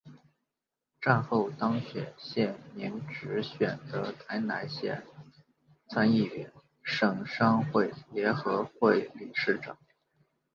[0.99, 5.03] 战后当选县民直选的台南县
[5.89, 9.77] 参议员省商会联合会理事长。